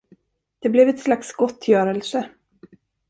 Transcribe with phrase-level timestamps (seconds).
[0.59, 2.29] Det blev ett slags gottgörelse.